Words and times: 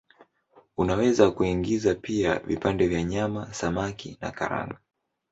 Unaweza 0.77 1.31
kuingiza 1.31 1.95
pia 1.95 2.39
vipande 2.39 2.87
vya 2.87 3.03
nyama, 3.03 3.53
samaki 3.53 4.17
na 4.21 4.31
karanga. 4.31 4.77